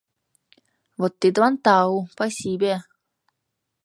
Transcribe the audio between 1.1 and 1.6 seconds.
тидлан